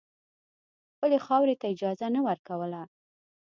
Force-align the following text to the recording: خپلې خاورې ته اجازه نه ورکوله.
خپلې 0.93 1.17
خاورې 1.25 1.55
ته 1.61 1.65
اجازه 1.73 2.07
نه 2.15 2.21
ورکوله. 2.27 2.81